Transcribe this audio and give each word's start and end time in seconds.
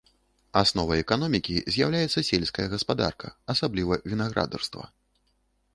Асновай 0.61 1.01
эканомікі 1.03 1.55
з'яўляецца 1.75 2.23
сельская 2.31 2.67
гаспадарка, 2.73 3.27
асабліва 3.57 3.93
вінаградарства. 4.15 4.83